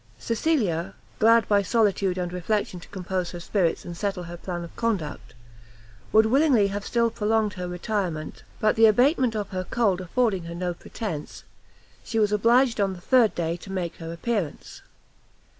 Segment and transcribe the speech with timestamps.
[0.17, 4.75] Cecilia, glad by solitude and reflection to compose her spirits and settle her plan of
[4.75, 5.35] conduct,
[6.11, 10.55] would willingly have still prolonged her retirement, but the abatement of her cold affording her
[10.55, 11.43] no pretence,
[12.03, 14.81] she was obliged on the third day to make her appearance.